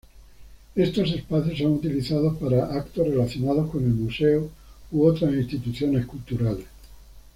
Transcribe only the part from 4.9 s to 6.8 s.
u otras instituciones culturales.